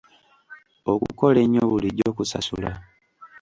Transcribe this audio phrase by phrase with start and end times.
[0.93, 2.71] Okukola ennyo bulijjo kusasula.